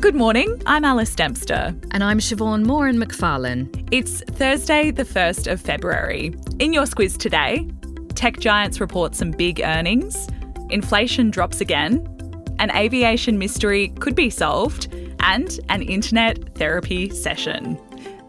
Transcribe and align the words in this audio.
Good 0.00 0.14
morning, 0.14 0.62
I'm 0.64 0.82
Alice 0.82 1.14
Dempster. 1.14 1.76
And 1.90 2.02
I'm 2.02 2.20
Siobhan 2.20 2.64
Moran 2.64 2.96
McFarlane. 2.96 3.86
It's 3.92 4.22
Thursday, 4.22 4.90
the 4.90 5.04
1st 5.04 5.52
of 5.52 5.60
February. 5.60 6.34
In 6.58 6.72
your 6.72 6.84
Squiz 6.84 7.18
today, 7.18 7.68
tech 8.14 8.40
giants 8.40 8.80
report 8.80 9.14
some 9.14 9.30
big 9.30 9.60
earnings, 9.60 10.26
inflation 10.70 11.30
drops 11.30 11.60
again, 11.60 12.02
an 12.58 12.74
aviation 12.74 13.38
mystery 13.38 13.88
could 14.00 14.14
be 14.14 14.30
solved, 14.30 14.88
and 15.20 15.60
an 15.68 15.82
internet 15.82 16.54
therapy 16.54 17.10
session. 17.10 17.78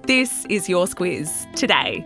This 0.04 0.46
is 0.50 0.68
your 0.68 0.88
Squiz 0.88 1.50
today. 1.56 2.06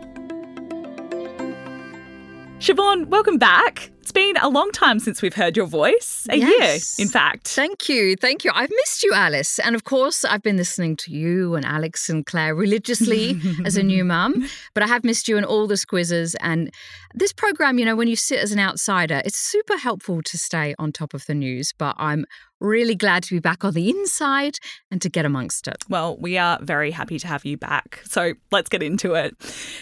Siobhan, 2.59 3.07
welcome 3.07 3.39
back. 3.39 3.89
It's 4.05 4.11
been 4.11 4.37
a 4.37 4.49
long 4.49 4.69
time 4.71 4.99
since 4.99 5.23
we've 5.23 5.33
heard 5.33 5.57
your 5.57 5.65
voice. 5.65 6.27
A 6.29 6.37
Yes. 6.37 6.99
year, 6.99 7.05
in 7.07 7.11
fact. 7.11 7.47
Thank 7.47 7.89
you. 7.89 8.15
Thank 8.15 8.43
you. 8.43 8.51
I've 8.53 8.69
missed 8.69 9.01
you, 9.01 9.11
Alice. 9.15 9.57
And 9.57 9.75
of 9.75 9.83
course, 9.83 10.23
I've 10.23 10.43
been 10.43 10.57
listening 10.57 10.95
to 10.97 11.11
you 11.11 11.55
and 11.55 11.65
Alex 11.65 12.07
and 12.07 12.23
Claire 12.23 12.53
religiously 12.53 13.41
as 13.65 13.77
a 13.77 13.81
new 13.81 14.05
mum. 14.13 14.47
But 14.75 14.83
I 14.83 14.87
have 14.87 15.03
missed 15.03 15.27
you 15.27 15.37
and 15.37 15.45
all 15.45 15.65
the 15.65 15.73
squizzes. 15.73 16.35
And 16.39 16.69
this 17.15 17.33
program, 17.33 17.79
you 17.79 17.85
know, 17.85 17.95
when 17.95 18.07
you 18.07 18.15
sit 18.15 18.37
as 18.37 18.51
an 18.51 18.59
outsider, 18.59 19.23
it's 19.25 19.39
super 19.39 19.75
helpful 19.75 20.21
to 20.21 20.37
stay 20.37 20.75
on 20.77 20.91
top 20.91 21.15
of 21.15 21.25
the 21.25 21.33
news. 21.33 21.73
But 21.75 21.95
I'm 21.97 22.25
really 22.61 22.95
glad 22.95 23.21
to 23.23 23.33
be 23.35 23.39
back 23.39 23.65
on 23.65 23.73
the 23.73 23.89
inside 23.89 24.55
and 24.91 25.01
to 25.01 25.09
get 25.09 25.25
amongst 25.25 25.67
it. 25.67 25.83
Well, 25.89 26.15
we 26.17 26.37
are 26.37 26.57
very 26.61 26.91
happy 26.91 27.19
to 27.19 27.27
have 27.27 27.43
you 27.43 27.57
back. 27.57 28.01
So 28.05 28.33
let's 28.51 28.69
get 28.69 28.81
into 28.83 29.13
it. 29.15 29.35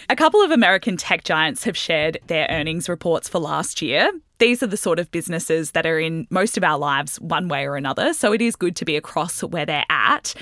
A 0.10 0.16
couple 0.16 0.42
of 0.42 0.50
American 0.50 0.96
tech 0.98 1.24
giants 1.26 1.66
have 1.66 1.78
shared 1.78 2.18
their 2.28 2.48
earnings 2.50 2.88
reports 2.90 3.28
for 3.30 3.40
last 3.40 3.82
year. 3.82 4.12
These 4.44 4.62
are 4.62 4.68
the 4.68 4.76
sort 4.76 5.00
of 5.00 5.10
businesses 5.10 5.72
that 5.72 5.86
are 5.86 5.98
in 5.98 6.28
most 6.30 6.58
of 6.58 6.66
our 6.66 6.78
lives 6.78 7.16
one 7.22 7.48
way 7.48 7.66
or 7.66 7.78
another, 7.78 8.12
so 8.12 8.34
it 8.34 8.42
is 8.42 8.58
good 8.58 8.76
to 8.76 8.84
be 8.84 8.98
across 8.98 9.42
where 9.42 9.66
they're 9.66 9.86
at. 9.90 10.34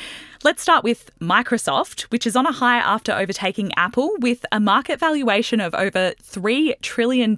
Let's 0.44 0.64
start 0.64 0.84
with 0.84 1.12
Microsoft, 1.22 2.04
which 2.04 2.26
is 2.26 2.36
on 2.36 2.48
a 2.48 2.52
high 2.52 2.80
after 2.80 3.12
overtaking 3.12 3.72
Apple 3.78 4.10
with 4.22 4.44
a 4.52 4.60
market 4.60 5.00
valuation 5.00 5.62
of 5.62 5.76
over 5.76 6.14
$3 6.24 6.74
trillion. 6.82 7.36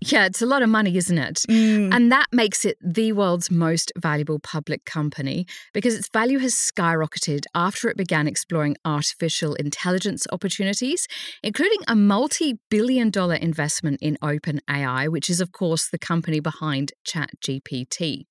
Yeah, 0.00 0.26
it's 0.26 0.42
a 0.42 0.46
lot 0.46 0.62
of 0.62 0.68
money, 0.68 0.96
isn't 0.96 1.18
it? 1.18 1.44
Mm. 1.48 1.94
And 1.94 2.10
that 2.10 2.26
makes 2.32 2.64
it 2.64 2.78
the 2.82 3.12
world's 3.12 3.48
most 3.48 3.92
valuable 3.96 4.40
public 4.40 4.84
company 4.84 5.46
because 5.72 5.94
its 5.94 6.08
value 6.08 6.40
has 6.40 6.54
skyrocketed 6.54 7.44
after 7.54 7.88
it 7.88 7.96
began 7.96 8.26
exploring 8.26 8.76
artificial 8.84 9.54
intelligence 9.54 10.26
opportunities, 10.32 11.06
including 11.44 11.78
a 11.86 11.94
multi 11.94 12.58
billion 12.70 13.10
dollar 13.10 13.36
investment 13.36 14.00
in 14.02 14.18
OpenAI, 14.20 15.08
which 15.08 15.30
is, 15.30 15.40
of 15.40 15.52
course, 15.52 15.88
the 15.90 15.98
company 15.98 16.40
behind 16.40 16.92
ChatGPT. 17.06 18.24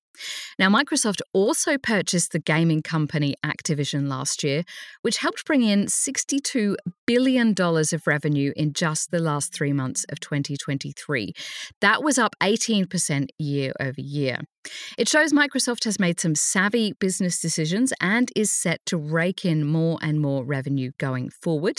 Now, 0.58 0.68
Microsoft 0.68 1.20
also 1.32 1.78
purchased 1.78 2.32
the 2.32 2.38
gaming 2.38 2.82
company 2.82 3.34
Activision 3.44 4.08
last 4.08 4.42
year, 4.42 4.64
which 5.02 5.18
helped 5.18 5.44
bring 5.44 5.62
in 5.62 5.86
$62 5.86 6.76
billion 7.06 7.54
of 7.58 8.06
revenue 8.06 8.52
in 8.56 8.72
just 8.72 9.10
the 9.10 9.18
last 9.18 9.52
three 9.52 9.72
months 9.72 10.04
of 10.10 10.20
2023. 10.20 11.32
That 11.80 12.02
was 12.02 12.18
up 12.18 12.34
18% 12.42 13.28
year 13.38 13.72
over 13.80 14.00
year. 14.00 14.40
It 14.98 15.08
shows 15.08 15.32
Microsoft 15.32 15.84
has 15.84 16.00
made 16.00 16.18
some 16.18 16.34
savvy 16.34 16.92
business 16.98 17.40
decisions 17.40 17.92
and 18.00 18.30
is 18.34 18.50
set 18.50 18.84
to 18.86 18.96
rake 18.96 19.44
in 19.44 19.64
more 19.64 19.98
and 20.02 20.20
more 20.20 20.44
revenue 20.44 20.90
going 20.98 21.30
forward. 21.30 21.78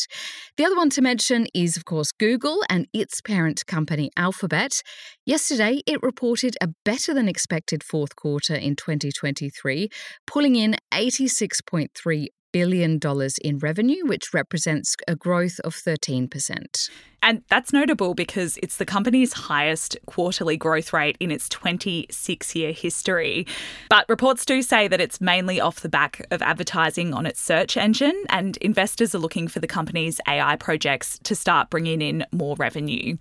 The 0.56 0.66
other 0.66 0.78
one 0.78 0.90
to 0.92 1.02
mention 1.02 1.48
is, 1.54 1.76
of 1.76 1.86
course, 1.86 2.12
Google 2.12 2.64
and 2.70 2.88
its 2.94 3.22
parent 3.22 3.66
company 3.66 4.10
Alphabet. 4.16 4.82
Yesterday, 5.26 5.82
it 5.86 6.02
reported 6.02 6.56
a 6.62 6.70
better 6.86 7.14
than 7.14 7.28
expected 7.28 7.84
fourth 7.84 8.16
quarter 8.16 8.27
in 8.36 8.76
2023, 8.76 9.90
pulling 10.26 10.56
in 10.56 10.76
86.3 10.94 12.28
billion 12.52 12.98
dollars 12.98 13.38
in 13.40 13.60
revenue, 13.60 14.06
which 14.06 14.34
represents 14.34 14.96
a 15.08 15.16
growth 15.16 15.60
of 15.64 15.76
13%. 15.76 16.90
And 17.22 17.42
that's 17.50 17.74
notable 17.74 18.14
because 18.14 18.58
it's 18.64 18.78
the 18.78 18.86
company's 18.86 19.34
highest 19.34 19.98
quarterly 20.06 20.56
growth 20.56 20.94
rate 20.94 21.18
in 21.20 21.30
its 21.30 21.50
26 21.50 22.56
year 22.56 22.72
history. 22.72 23.46
But 23.90 24.06
reports 24.08 24.46
do 24.46 24.62
say 24.62 24.88
that 24.88 25.02
it's 25.02 25.20
mainly 25.20 25.60
off 25.60 25.82
the 25.82 25.90
back 25.90 26.26
of 26.32 26.42
advertising 26.42 27.14
on 27.14 27.26
its 27.26 27.42
search 27.42 27.76
engine, 27.76 28.24
and 28.30 28.58
investors 28.58 29.14
are 29.14 29.20
looking 29.20 29.48
for 29.48 29.60
the 29.60 29.68
company's 29.68 30.22
AI 30.28 30.56
projects 30.56 31.20
to 31.24 31.36
start 31.36 31.70
bringing 31.70 32.02
in 32.02 32.26
more 32.32 32.56
revenue. 32.56 33.18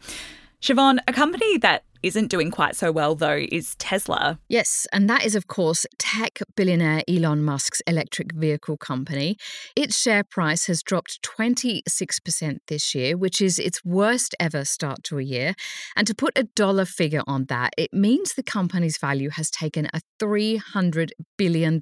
Siobhan, 0.63 0.99
a 1.07 1.13
company 1.13 1.59
that 1.59 1.85
isn't 2.07 2.29
doing 2.29 2.51
quite 2.51 2.77
so 2.77 2.93
well, 2.93 3.15
though, 3.17 3.45
is 3.51 3.75
Tesla. 3.77 4.39
Yes, 4.49 4.87
and 4.93 5.11
that 5.11 5.25
is, 5.27 5.35
of 5.35 5.49
course, 5.49 5.85
tech 5.99 6.39
billionaire 6.55 7.03
Elon 7.09 7.43
Musk's 7.43 7.83
electric 7.87 8.33
vehicle 8.33 8.77
company. 8.77 9.37
Its 9.75 10.01
share 10.01 10.23
price 10.23 10.67
has 10.67 10.83
dropped 10.83 11.21
26% 11.23 12.59
this 12.69 12.95
year, 12.95 13.17
which 13.17 13.41
is 13.41 13.59
its 13.59 13.85
worst 13.85 14.35
ever 14.39 14.65
start 14.65 15.03
to 15.05 15.19
a 15.19 15.23
year. 15.23 15.55
And 15.97 16.07
to 16.07 16.15
put 16.15 16.39
a 16.39 16.45
dollar 16.45 16.85
figure 16.85 17.23
on 17.27 17.47
that, 17.47 17.73
it 17.77 17.93
means 17.93 18.35
the 18.35 18.43
company's 18.45 18.99
value 18.99 19.31
has 19.31 19.51
taken 19.51 19.87
a 19.93 20.01
$300 20.21 21.11
billion 21.37 21.81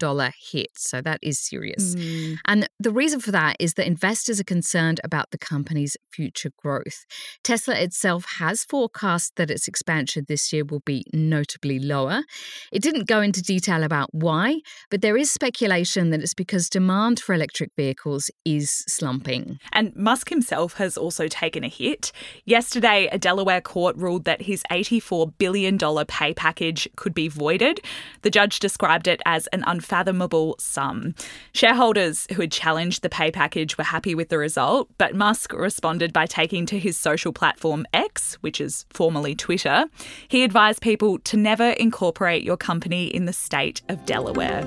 hit. 0.50 0.70
So 0.76 1.02
that 1.02 1.18
is 1.22 1.38
serious. 1.38 1.94
Hmm. 1.94 2.34
And 2.46 2.68
the 2.80 2.92
reason 2.92 3.20
for 3.20 3.30
that 3.32 3.56
is 3.60 3.74
that 3.74 3.86
investors 3.86 4.40
are 4.40 4.44
concerned 4.44 5.00
about 5.04 5.30
the 5.32 5.38
company's 5.38 5.96
future 6.10 6.50
growth. 6.56 7.04
Tesla 7.42 7.74
itself 7.78 8.24
has 8.38 8.64
forecast 8.64 9.32
that 9.36 9.50
its 9.50 9.68
expansion 9.68 10.13
this 10.22 10.52
year 10.52 10.64
will 10.64 10.82
be 10.84 11.04
notably 11.12 11.78
lower. 11.78 12.22
It 12.72 12.82
didn't 12.82 13.06
go 13.06 13.20
into 13.20 13.42
detail 13.42 13.82
about 13.82 14.08
why, 14.12 14.60
but 14.90 15.02
there 15.02 15.16
is 15.16 15.30
speculation 15.30 16.10
that 16.10 16.20
it's 16.20 16.34
because 16.34 16.68
demand 16.68 17.20
for 17.20 17.34
electric 17.34 17.70
vehicles 17.76 18.30
is 18.44 18.84
slumping. 18.88 19.58
And 19.72 19.94
Musk 19.96 20.28
himself 20.28 20.74
has 20.74 20.96
also 20.96 21.28
taken 21.28 21.64
a 21.64 21.68
hit. 21.68 22.12
Yesterday, 22.44 23.08
a 23.10 23.18
Delaware 23.18 23.60
court 23.60 23.96
ruled 23.96 24.24
that 24.24 24.42
his 24.42 24.62
$84 24.70 25.32
billion 25.38 25.78
pay 26.06 26.34
package 26.34 26.88
could 26.96 27.14
be 27.14 27.28
voided. 27.28 27.80
The 28.22 28.30
judge 28.30 28.58
described 28.58 29.08
it 29.08 29.20
as 29.26 29.46
an 29.48 29.64
unfathomable 29.66 30.56
sum. 30.58 31.14
Shareholders 31.52 32.26
who 32.32 32.42
had 32.42 32.52
challenged 32.52 33.02
the 33.02 33.08
pay 33.08 33.30
package 33.30 33.76
were 33.76 33.84
happy 33.84 34.14
with 34.14 34.28
the 34.28 34.38
result, 34.38 34.88
but 34.98 35.14
Musk 35.14 35.52
responded 35.52 36.12
by 36.12 36.26
taking 36.26 36.66
to 36.66 36.78
his 36.78 36.96
social 36.98 37.32
platform 37.32 37.86
X, 37.92 38.34
which 38.40 38.60
is 38.60 38.86
formerly 38.90 39.34
Twitter. 39.34 39.86
He 40.28 40.44
advised 40.44 40.80
people 40.80 41.18
to 41.20 41.36
never 41.36 41.70
incorporate 41.70 42.42
your 42.42 42.56
company 42.56 43.06
in 43.06 43.24
the 43.24 43.32
state 43.32 43.82
of 43.88 44.04
Delaware. 44.06 44.64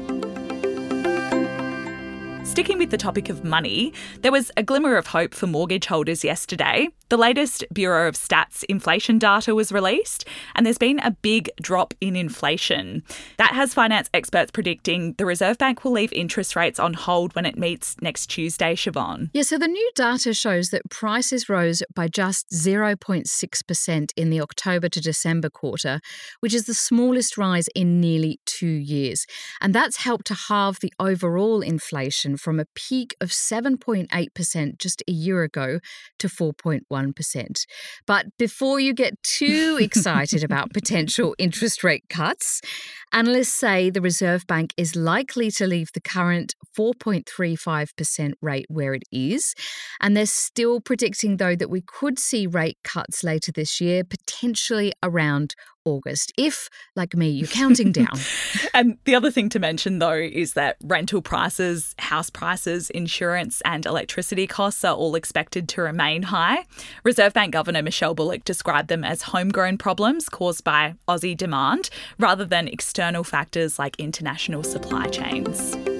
Sticking 2.57 2.79
with 2.79 2.89
the 2.89 2.97
topic 2.97 3.29
of 3.29 3.43
money, 3.43 3.93
there 4.23 4.31
was 4.31 4.49
a 4.57 4.63
glimmer 4.63 4.95
of 4.95 5.05
hope 5.05 5.35
for 5.35 5.45
mortgage 5.45 5.85
holders 5.85 6.23
yesterday. 6.23 6.89
The 7.09 7.15
latest 7.15 7.63
Bureau 7.71 8.07
of 8.07 8.15
Stats 8.15 8.63
inflation 8.67 9.19
data 9.19 9.53
was 9.53 9.71
released, 9.71 10.25
and 10.55 10.65
there's 10.65 10.79
been 10.79 10.99
a 10.99 11.11
big 11.11 11.51
drop 11.61 11.93
in 12.01 12.15
inflation. 12.15 13.03
That 13.37 13.53
has 13.53 13.75
finance 13.75 14.09
experts 14.11 14.49
predicting 14.49 15.13
the 15.19 15.25
Reserve 15.25 15.59
Bank 15.59 15.83
will 15.83 15.91
leave 15.91 16.11
interest 16.11 16.55
rates 16.55 16.79
on 16.79 16.95
hold 16.95 17.35
when 17.35 17.45
it 17.45 17.59
meets 17.59 17.95
next 18.01 18.25
Tuesday, 18.25 18.73
Siobhan. 18.73 19.29
Yeah, 19.33 19.43
so 19.43 19.59
the 19.59 19.67
new 19.67 19.91
data 19.95 20.33
shows 20.33 20.71
that 20.71 20.89
prices 20.89 21.47
rose 21.47 21.83
by 21.93 22.07
just 22.07 22.49
0.6% 22.49 24.11
in 24.17 24.29
the 24.31 24.41
October 24.41 24.89
to 24.89 24.99
December 24.99 25.51
quarter, 25.51 26.01
which 26.39 26.55
is 26.55 26.65
the 26.65 26.73
smallest 26.73 27.37
rise 27.37 27.67
in 27.75 28.01
nearly 28.01 28.39
two 28.45 28.65
years. 28.65 29.27
And 29.61 29.75
that's 29.75 29.97
helped 29.97 30.25
to 30.27 30.33
halve 30.33 30.79
the 30.79 30.91
overall 30.99 31.61
inflation 31.61 32.35
from 32.47 32.61
a 32.61 32.65
peak 32.75 33.13
of 33.19 33.27
7.8% 33.27 34.77
just 34.77 35.03
a 35.05 35.11
year 35.11 35.43
ago 35.43 35.81
to 36.17 36.29
4.1%. 36.29 37.65
But 38.05 38.27
before 38.39 38.79
you 38.79 38.93
get 38.93 39.21
too 39.21 39.77
excited 39.81 40.45
about 40.45 40.71
potential 40.73 41.35
interest 41.37 41.83
rate 41.83 42.05
cuts, 42.09 42.61
analysts 43.11 43.53
say 43.53 43.89
the 43.89 43.99
Reserve 43.99 44.47
Bank 44.47 44.73
is 44.77 44.95
likely 44.95 45.51
to 45.51 45.67
leave 45.67 45.89
the 45.93 45.99
current 45.99 46.55
4.35% 46.73 48.31
rate 48.41 48.67
where 48.69 48.93
it 48.93 49.03
is. 49.11 49.53
And 49.99 50.15
they're 50.15 50.25
still 50.25 50.79
predicting, 50.79 51.35
though, 51.35 51.57
that 51.57 51.69
we 51.69 51.81
could 51.81 52.17
see 52.17 52.47
rate 52.47 52.77
cuts 52.85 53.25
later 53.25 53.51
this 53.51 53.81
year, 53.81 54.05
potentially 54.05 54.93
around 55.03 55.53
August, 55.87 56.33
if, 56.37 56.69
like 56.95 57.15
me, 57.15 57.29
you're 57.29 57.47
counting 57.47 57.91
down. 57.91 58.19
and 58.73 58.97
the 59.05 59.15
other 59.15 59.31
thing 59.31 59.47
to 59.49 59.59
mention, 59.59 59.99
though, 59.99 60.11
is 60.11 60.53
that 60.53 60.75
rental 60.83 61.21
prices, 61.21 61.95
house 61.97 62.29
prices, 62.29 62.89
insurance, 62.89 63.61
and 63.63 63.85
electricity 63.85 64.45
costs 64.47 64.83
are 64.83 64.95
all 64.95 65.15
expected 65.15 65.69
to 65.69 65.81
remain 65.81 66.23
high. 66.23 66.65
Reserve 67.03 67.33
Bank 67.33 67.53
Governor 67.53 67.81
Michelle 67.81 68.13
Bullock 68.13 68.43
described 68.43 68.89
them 68.89 69.05
as 69.05 69.21
homegrown 69.21 69.77
problems 69.77 70.27
caused 70.27 70.63
by 70.63 70.95
Aussie 71.07 71.37
demand 71.37 71.89
rather 72.19 72.43
than 72.43 72.67
external 72.67 73.23
factors 73.23 73.79
like 73.79 73.95
international 73.97 74.63
supply 74.63 75.07
chains. 75.07 75.96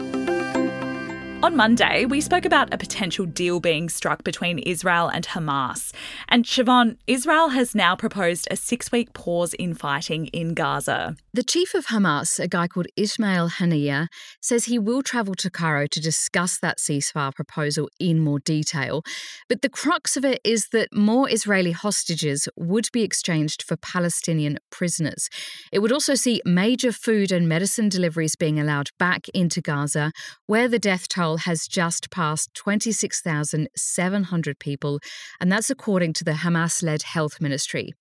On 1.44 1.56
Monday, 1.56 2.06
we 2.06 2.20
spoke 2.20 2.46
about 2.46 2.74
a 2.74 2.80
potential 2.80 3.24
deal 3.24 3.60
being 3.60 3.90
struck 3.90 4.24
between 4.24 4.58
Israel 4.58 5.08
and 5.08 5.28
Hamas. 5.28 5.94
And 6.30 6.46
Siobhan, 6.46 6.98
Israel 7.06 7.50
has 7.50 7.76
now 7.76 7.96
proposed 7.96 8.48
a 8.50 8.56
six 8.56 8.92
week 8.92 9.14
pause 9.14 9.54
in 9.54 9.76
fighting 9.76 10.26
in 10.28 10.56
Gaza. 10.56 11.16
The 11.34 11.44
chief 11.44 11.76
of 11.76 11.86
Hamas, 11.86 12.40
a 12.40 12.48
guy 12.48 12.68
called 12.68 12.88
Ismail 12.96 13.50
Haniyeh, 13.50 14.08
says 14.42 14.66
he 14.66 14.80
will 14.80 15.04
travel 15.04 15.36
to 15.36 15.52
Cairo 15.52 15.86
to 15.86 16.00
discuss 16.00 16.58
that 16.58 16.80
ceasefire 16.80 17.36
proposal 17.36 17.88
in 18.00 18.20
more 18.20 18.40
detail. 18.40 19.04
But 19.48 19.62
the 19.62 19.70
crux 19.70 20.18
of 20.18 20.26
it 20.26 20.42
is 20.44 20.70
that 20.70 20.92
more 20.92 21.30
Israeli 21.30 21.72
hostages 21.72 22.50
would 22.58 22.88
be 22.92 23.04
exchanged 23.04 23.62
for 23.62 23.78
Palestinian 23.78 24.58
prisoners. 24.72 25.30
It 25.72 25.80
would 25.80 25.92
also 25.92 26.16
see 26.16 26.42
major 26.46 26.92
food 26.92 27.32
and 27.32 27.48
medicine 27.48 27.90
deliveries 27.90 28.36
being 28.36 28.60
allowed 28.60 28.90
back 28.98 29.30
into 29.36 29.62
Gaza, 29.62 30.12
where 30.48 30.68
the 30.68 30.80
death 30.80 31.08
toll 31.08 31.37
has 31.40 31.68
just 31.68 32.12
passed 32.12 32.54
26,700 32.54 34.60
people, 34.60 35.00
and 35.40 35.52
that's 35.52 35.70
according 35.70 36.14
to 36.14 36.24
the 36.24 36.32
Hamas 36.32 36.82
led 36.84 37.02
health 37.04 37.42
ministry. 37.42 37.94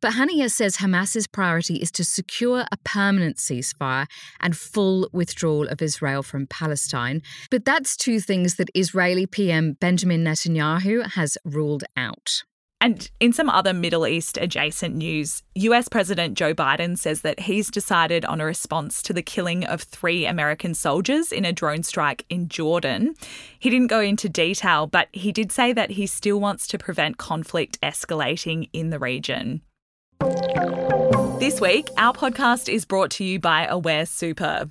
But 0.00 0.14
Haniyeh 0.14 0.50
says 0.50 0.76
Hamas's 0.76 1.26
priority 1.26 1.76
is 1.76 1.90
to 1.92 2.04
secure 2.04 2.64
a 2.70 2.76
permanent 2.84 3.36
ceasefire 3.36 4.06
and 4.40 4.56
full 4.56 5.08
withdrawal 5.12 5.68
of 5.68 5.82
Israel 5.82 6.22
from 6.22 6.46
Palestine. 6.46 7.22
But 7.50 7.64
that's 7.64 7.96
two 7.96 8.20
things 8.20 8.56
that 8.56 8.68
Israeli 8.74 9.26
PM 9.26 9.72
Benjamin 9.74 10.24
Netanyahu 10.24 11.12
has 11.12 11.38
ruled 11.44 11.84
out. 11.96 12.42
And 12.84 13.10
in 13.18 13.32
some 13.32 13.48
other 13.48 13.72
Middle 13.72 14.06
East 14.06 14.36
adjacent 14.36 14.94
news, 14.94 15.42
US 15.54 15.88
President 15.88 16.36
Joe 16.36 16.52
Biden 16.52 16.98
says 16.98 17.22
that 17.22 17.40
he's 17.40 17.70
decided 17.70 18.26
on 18.26 18.42
a 18.42 18.44
response 18.44 19.00
to 19.04 19.14
the 19.14 19.22
killing 19.22 19.64
of 19.64 19.80
three 19.80 20.26
American 20.26 20.74
soldiers 20.74 21.32
in 21.32 21.46
a 21.46 21.52
drone 21.52 21.82
strike 21.82 22.26
in 22.28 22.46
Jordan. 22.46 23.14
He 23.58 23.70
didn't 23.70 23.86
go 23.86 24.00
into 24.00 24.28
detail, 24.28 24.86
but 24.86 25.08
he 25.12 25.32
did 25.32 25.50
say 25.50 25.72
that 25.72 25.92
he 25.92 26.06
still 26.06 26.38
wants 26.38 26.66
to 26.66 26.76
prevent 26.76 27.16
conflict 27.16 27.80
escalating 27.80 28.68
in 28.74 28.90
the 28.90 28.98
region. 28.98 29.62
This 31.40 31.62
week, 31.62 31.88
our 31.96 32.12
podcast 32.12 32.70
is 32.70 32.84
brought 32.84 33.10
to 33.12 33.24
you 33.24 33.40
by 33.40 33.64
Aware 33.64 34.04
Super. 34.04 34.70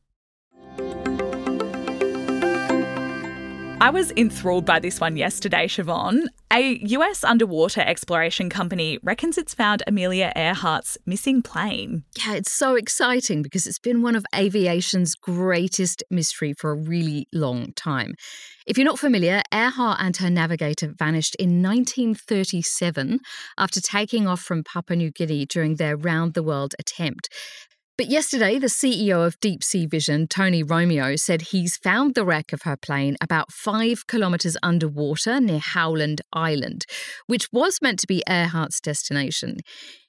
I 3.81 3.89
was 3.89 4.11
enthralled 4.11 4.63
by 4.63 4.77
this 4.77 4.99
one 5.01 5.17
yesterday, 5.17 5.65
Siobhan. 5.65 6.27
A 6.53 6.77
US 6.85 7.23
underwater 7.23 7.81
exploration 7.81 8.47
company 8.47 8.99
reckons 9.01 9.39
it's 9.39 9.55
found 9.55 9.81
Amelia 9.87 10.31
Earhart's 10.35 10.99
missing 11.07 11.41
plane. 11.41 12.03
Yeah, 12.15 12.35
it's 12.35 12.51
so 12.51 12.75
exciting 12.75 13.41
because 13.41 13.65
it's 13.65 13.79
been 13.79 14.03
one 14.03 14.15
of 14.15 14.23
aviation's 14.35 15.15
greatest 15.15 16.03
mystery 16.11 16.53
for 16.53 16.69
a 16.69 16.75
really 16.75 17.27
long 17.33 17.73
time. 17.73 18.13
If 18.67 18.77
you're 18.77 18.85
not 18.85 18.99
familiar, 18.99 19.41
Earhart 19.51 19.97
and 19.99 20.15
her 20.17 20.29
navigator 20.29 20.93
vanished 20.95 21.35
in 21.39 21.63
1937 21.63 23.19
after 23.57 23.81
taking 23.81 24.27
off 24.27 24.41
from 24.41 24.63
Papua 24.63 24.95
New 24.95 25.09
Guinea 25.09 25.47
during 25.47 25.77
their 25.77 25.97
round 25.97 26.35
the 26.35 26.43
world 26.43 26.75
attempt. 26.77 27.29
But 28.01 28.09
yesterday, 28.09 28.57
the 28.57 28.65
CEO 28.65 29.23
of 29.27 29.39
Deep 29.41 29.63
Sea 29.63 29.85
Vision, 29.85 30.25
Tony 30.25 30.63
Romeo, 30.63 31.15
said 31.15 31.43
he's 31.43 31.77
found 31.77 32.15
the 32.15 32.25
wreck 32.25 32.51
of 32.51 32.63
her 32.63 32.75
plane 32.75 33.15
about 33.21 33.51
five 33.51 34.07
kilometres 34.07 34.57
underwater 34.63 35.39
near 35.39 35.59
Howland 35.59 36.19
Island, 36.33 36.87
which 37.27 37.47
was 37.51 37.77
meant 37.79 37.99
to 37.99 38.07
be 38.07 38.23
Earhart's 38.27 38.81
destination. 38.81 39.57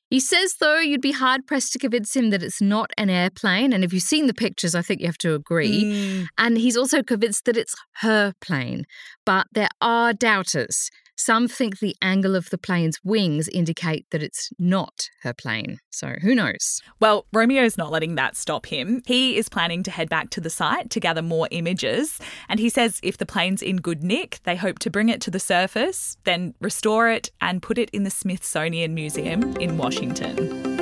He 0.09 0.21
says, 0.21 0.55
though, 0.59 0.79
you'd 0.79 1.03
be 1.03 1.13
hard 1.13 1.47
pressed 1.47 1.75
to 1.75 1.79
convince 1.79 2.17
him 2.17 2.31
that 2.31 2.43
it's 2.43 2.63
not 2.63 2.91
an 2.97 3.11
airplane. 3.11 3.75
And 3.75 3.85
if 3.85 3.93
you've 3.93 4.03
seen 4.03 4.27
the 4.27 4.33
pictures, 4.33 4.75
I 4.75 4.81
think 4.81 5.03
you 5.03 5.07
have 5.07 5.19
to 5.19 5.35
agree. 5.35 5.85
Mm. 5.85 6.27
And 6.39 6.57
he's 6.57 6.79
also 6.79 7.03
convinced 7.03 7.45
that 7.45 7.59
it's 7.59 7.75
her 7.97 8.33
plane. 8.41 8.87
But 9.27 9.49
there 9.53 9.69
are 9.83 10.15
doubters. 10.15 10.89
Some 11.17 11.47
think 11.47 11.79
the 11.79 11.95
angle 12.03 12.35
of 12.35 12.51
the 12.51 12.59
plane's 12.59 12.99
wings 13.05 13.49
indicate 13.49 14.07
that 14.11 14.23
it's 14.23 14.51
not 14.59 15.09
her 15.23 15.33
plane. 15.33 15.79
So 15.91 16.15
who 16.21 16.35
knows? 16.35 16.81
Well, 17.01 17.27
Romeo's 17.33 17.79
not 17.79 17.93
letting 17.93 18.15
that 18.17 18.37
stop 18.37 18.67
him. 18.67 19.03
He 19.07 19.37
is 19.37 19.49
planning 19.49 19.83
to 19.85 19.91
head 19.91 20.09
back 20.09 20.31
to 20.31 20.41
the 20.41 20.51
site 20.51 20.91
to 20.91 21.01
gather 21.01 21.23
more 21.23 21.49
images. 21.51 22.19
And 22.49 22.59
he 22.59 22.69
says 22.69 22.99
if 23.03 23.19
the 23.19 23.27
plane's 23.27 23.63
in 23.63 23.77
good 23.77 24.03
nick, 24.03 24.41
they 24.45 24.57
hope 24.57 24.79
to 24.81 24.91
bring 24.91 25.11
it 25.11 25.21
to 25.23 25.31
the 25.31 25.39
surface, 25.41 26.17
then 26.25 26.55
restore 26.61 27.09
it 27.09 27.31
and 27.41 27.63
put 27.63 27.79
it 27.79 27.91
in 27.91 28.05
the 28.05 28.11
Smithsonian 28.11 28.95
Museum 28.95 29.57
in 29.59 29.77
Washington. 29.77 30.73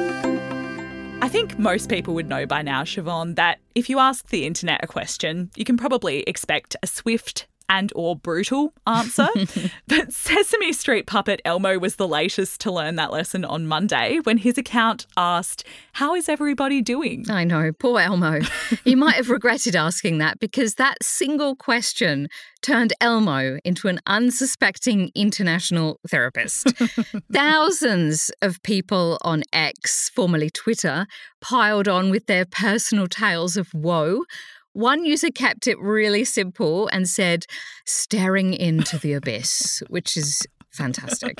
I 1.22 1.28
think 1.28 1.58
most 1.58 1.90
people 1.90 2.14
would 2.14 2.28
know 2.28 2.46
by 2.46 2.62
now, 2.62 2.82
Siobhan, 2.82 3.36
that 3.36 3.58
if 3.74 3.90
you 3.90 3.98
ask 3.98 4.28
the 4.28 4.46
internet 4.46 4.80
a 4.82 4.86
question, 4.86 5.50
you 5.54 5.66
can 5.66 5.76
probably 5.76 6.22
expect 6.22 6.76
a 6.82 6.86
swift 6.86 7.46
and 7.70 7.92
or 7.94 8.16
brutal 8.16 8.74
answer. 8.86 9.28
but 9.88 10.12
Sesame 10.12 10.72
Street 10.72 11.06
puppet 11.06 11.40
Elmo 11.44 11.78
was 11.78 11.96
the 11.96 12.08
latest 12.08 12.60
to 12.62 12.72
learn 12.72 12.96
that 12.96 13.12
lesson 13.12 13.44
on 13.44 13.66
Monday 13.66 14.18
when 14.24 14.36
his 14.36 14.58
account 14.58 15.06
asked, 15.16 15.64
"How 15.94 16.14
is 16.14 16.28
everybody 16.28 16.82
doing?" 16.82 17.30
I 17.30 17.44
know, 17.44 17.72
poor 17.72 18.00
Elmo. 18.00 18.40
he 18.84 18.94
might 18.94 19.14
have 19.14 19.30
regretted 19.30 19.76
asking 19.76 20.18
that 20.18 20.40
because 20.40 20.74
that 20.74 20.98
single 21.02 21.54
question 21.54 22.28
turned 22.60 22.92
Elmo 23.00 23.58
into 23.64 23.88
an 23.88 24.00
unsuspecting 24.06 25.10
international 25.14 26.00
therapist. 26.08 26.72
Thousands 27.32 28.30
of 28.42 28.62
people 28.62 29.16
on 29.22 29.44
X, 29.52 30.10
formerly 30.10 30.50
Twitter, 30.50 31.06
piled 31.40 31.88
on 31.88 32.10
with 32.10 32.26
their 32.26 32.44
personal 32.44 33.06
tales 33.06 33.56
of 33.56 33.72
woe 33.72 34.24
one 34.72 35.04
user 35.04 35.30
kept 35.30 35.66
it 35.66 35.78
really 35.80 36.24
simple 36.24 36.88
and 36.88 37.08
said, 37.08 37.46
staring 37.86 38.54
into 38.54 38.98
the 38.98 39.12
abyss, 39.14 39.82
which 39.88 40.16
is 40.16 40.46
fantastic. 40.70 41.38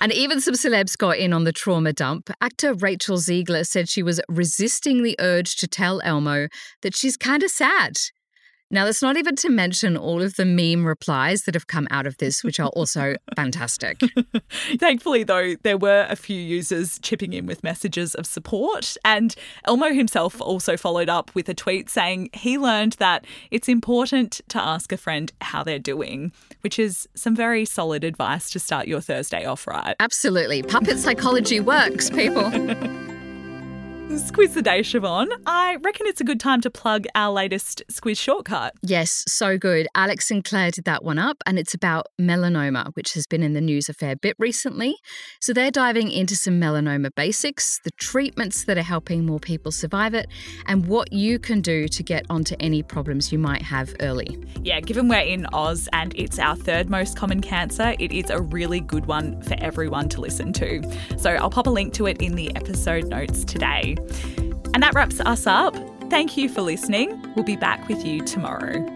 and 0.00 0.12
even 0.12 0.40
some 0.40 0.54
celebs 0.54 0.96
got 0.96 1.18
in 1.18 1.32
on 1.32 1.44
the 1.44 1.52
trauma 1.52 1.92
dump. 1.92 2.30
Actor 2.40 2.74
Rachel 2.74 3.16
Zegler 3.16 3.66
said 3.66 3.88
she 3.88 4.02
was 4.02 4.20
resisting 4.28 5.02
the 5.02 5.16
urge 5.18 5.56
to 5.56 5.66
tell 5.66 6.00
Elmo 6.02 6.48
that 6.82 6.94
she's 6.94 7.16
kind 7.16 7.42
of 7.42 7.50
sad 7.50 7.96
now, 8.68 8.84
that's 8.84 9.02
not 9.02 9.16
even 9.16 9.36
to 9.36 9.48
mention 9.48 9.96
all 9.96 10.20
of 10.20 10.34
the 10.34 10.44
meme 10.44 10.84
replies 10.84 11.42
that 11.42 11.54
have 11.54 11.68
come 11.68 11.86
out 11.90 12.04
of 12.06 12.18
this, 12.18 12.42
which 12.42 12.58
are 12.58 12.68
also 12.70 13.14
fantastic. 13.36 14.00
Thankfully, 14.78 15.22
though, 15.22 15.54
there 15.62 15.78
were 15.78 16.06
a 16.08 16.16
few 16.16 16.40
users 16.40 16.98
chipping 16.98 17.32
in 17.32 17.46
with 17.46 17.62
messages 17.62 18.14
of 18.16 18.26
support. 18.26 18.96
And 19.04 19.36
Elmo 19.66 19.92
himself 19.92 20.40
also 20.40 20.76
followed 20.76 21.08
up 21.08 21.32
with 21.34 21.48
a 21.48 21.54
tweet 21.54 21.88
saying 21.88 22.30
he 22.32 22.58
learned 22.58 22.94
that 22.94 23.24
it's 23.52 23.68
important 23.68 24.40
to 24.48 24.60
ask 24.60 24.90
a 24.90 24.96
friend 24.96 25.32
how 25.40 25.62
they're 25.62 25.78
doing, 25.78 26.32
which 26.62 26.78
is 26.78 27.08
some 27.14 27.36
very 27.36 27.64
solid 27.64 28.02
advice 28.02 28.50
to 28.50 28.58
start 28.58 28.88
your 28.88 29.00
Thursday 29.00 29.44
off 29.44 29.66
right. 29.68 29.94
Absolutely. 30.00 30.62
Puppet 30.64 30.98
psychology 30.98 31.60
works, 31.60 32.10
people. 32.10 32.50
Squiz 34.06 34.54
the 34.54 34.62
day, 34.62 34.80
Siobhan. 34.80 35.28
I 35.46 35.76
reckon 35.82 36.06
it's 36.06 36.20
a 36.20 36.24
good 36.24 36.38
time 36.38 36.60
to 36.62 36.70
plug 36.70 37.06
our 37.14 37.32
latest 37.32 37.82
Squiz 37.90 38.18
shortcut. 38.18 38.72
Yes, 38.80 39.24
so 39.26 39.58
good. 39.58 39.88
Alex 39.94 40.28
Sinclair 40.28 40.70
did 40.70 40.84
that 40.84 41.04
one 41.04 41.18
up, 41.18 41.36
and 41.44 41.58
it's 41.58 41.74
about 41.74 42.06
melanoma, 42.18 42.94
which 42.94 43.14
has 43.14 43.26
been 43.26 43.42
in 43.42 43.52
the 43.52 43.60
news 43.60 43.88
a 43.88 43.94
fair 43.94 44.14
bit 44.14 44.36
recently. 44.38 44.96
So 45.40 45.52
they're 45.52 45.72
diving 45.72 46.10
into 46.10 46.36
some 46.36 46.60
melanoma 46.60 47.10
basics, 47.14 47.80
the 47.82 47.90
treatments 47.98 48.64
that 48.64 48.78
are 48.78 48.82
helping 48.82 49.26
more 49.26 49.40
people 49.40 49.72
survive 49.72 50.14
it, 50.14 50.28
and 50.66 50.86
what 50.86 51.12
you 51.12 51.38
can 51.38 51.60
do 51.60 51.88
to 51.88 52.02
get 52.02 52.24
onto 52.30 52.54
any 52.60 52.82
problems 52.82 53.32
you 53.32 53.38
might 53.38 53.62
have 53.62 53.94
early. 54.00 54.38
Yeah, 54.62 54.80
given 54.80 55.08
we're 55.08 55.18
in 55.18 55.46
Oz 55.52 55.88
and 55.92 56.14
it's 56.16 56.38
our 56.38 56.54
third 56.54 56.88
most 56.88 57.16
common 57.16 57.40
cancer, 57.40 57.94
it 57.98 58.12
is 58.12 58.30
a 58.30 58.40
really 58.40 58.80
good 58.80 59.06
one 59.06 59.42
for 59.42 59.56
everyone 59.58 60.08
to 60.10 60.20
listen 60.20 60.52
to. 60.54 60.82
So 61.18 61.30
I'll 61.30 61.50
pop 61.50 61.66
a 61.66 61.70
link 61.70 61.92
to 61.94 62.06
it 62.06 62.22
in 62.22 62.34
the 62.34 62.54
episode 62.54 63.08
notes 63.08 63.44
today. 63.44 63.95
And 64.74 64.82
that 64.82 64.94
wraps 64.94 65.20
us 65.20 65.46
up. 65.46 65.76
Thank 66.10 66.36
you 66.36 66.48
for 66.48 66.62
listening. 66.62 67.20
We'll 67.34 67.44
be 67.44 67.56
back 67.56 67.88
with 67.88 68.04
you 68.04 68.22
tomorrow. 68.22 68.95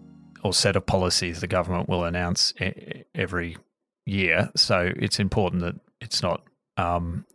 or 0.43 0.53
set 0.53 0.75
of 0.75 0.85
policies 0.85 1.41
the 1.41 1.47
government 1.47 1.89
will 1.89 2.03
announce 2.03 2.53
every 3.15 3.57
year. 4.05 4.49
So 4.55 4.91
it's 4.95 5.19
important 5.19 5.61
that 5.61 5.75
it's 5.99 6.21
not 6.21 6.43
um, 6.77 7.25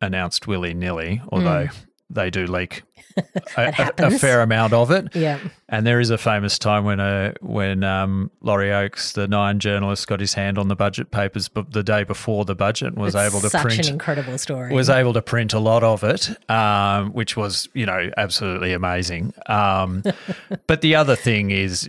announced 0.00 0.46
willy 0.46 0.74
nilly, 0.74 1.20
although 1.30 1.66
mm 1.66 1.86
they 2.10 2.28
do 2.28 2.46
leak 2.46 2.82
a, 3.56 3.92
a, 3.98 4.10
fair 4.18 4.42
amount 4.42 4.72
of 4.72 4.90
it. 4.90 5.14
Yeah. 5.14 5.38
And 5.68 5.86
there 5.86 6.00
is 6.00 6.10
a 6.10 6.18
famous 6.18 6.58
time 6.58 6.84
when 6.84 6.98
a 7.00 7.02
uh, 7.02 7.32
when 7.40 7.84
um, 7.84 8.30
Laurie 8.40 8.72
Oakes, 8.72 9.12
the 9.12 9.28
Nine 9.28 9.60
journalist, 9.60 10.06
got 10.08 10.20
his 10.20 10.34
hand 10.34 10.58
on 10.58 10.68
the 10.68 10.76
budget 10.76 11.10
papers, 11.10 11.48
but 11.48 11.72
the 11.72 11.82
day 11.82 12.04
before 12.04 12.44
the 12.44 12.54
budget 12.54 12.96
was 12.96 13.14
it's 13.14 13.22
able 13.22 13.40
to 13.40 13.50
such 13.50 13.62
print. 13.62 13.86
An 13.86 13.94
incredible 13.94 14.38
story. 14.38 14.74
Was 14.74 14.90
able 14.90 15.12
to 15.12 15.22
print 15.22 15.52
a 15.54 15.60
lot 15.60 15.84
of 15.84 16.02
it, 16.02 16.30
um, 16.50 17.12
which 17.12 17.36
was 17.36 17.68
you 17.74 17.86
know 17.86 18.10
absolutely 18.16 18.72
amazing. 18.72 19.32
Um, 19.46 20.02
but 20.66 20.80
the 20.80 20.96
other 20.96 21.16
thing 21.16 21.50
is 21.50 21.88